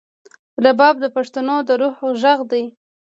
رباب 0.63 0.95
د 1.03 1.05
پښتنو 1.15 1.55
د 1.67 1.69
روح 1.81 1.95
غږ 2.21 2.39
دی. 2.51 2.63